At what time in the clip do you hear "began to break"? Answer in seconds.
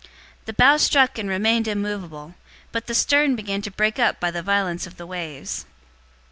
3.35-3.99